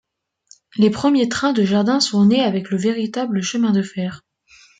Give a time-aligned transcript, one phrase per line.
[0.77, 4.23] Les premiers trains de jardin sont nés avec le véritable chemin de fer.